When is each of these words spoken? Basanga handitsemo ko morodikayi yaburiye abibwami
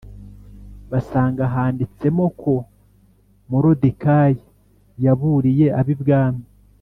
Basanga 0.91 1.43
handitsemo 1.55 2.25
ko 2.41 2.53
morodikayi 3.49 4.37
yaburiye 5.05 5.67
abibwami 5.79 6.43